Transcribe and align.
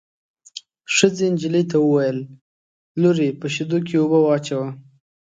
ښځې 0.95 1.25
نجلۍ 1.33 1.63
ته 1.71 1.77
وویل: 1.85 2.19
لورې 3.01 3.29
په 3.39 3.47
شېدو 3.53 3.77
کې 3.87 3.95
اوبه 4.01 4.19
واچوه. 4.21 4.69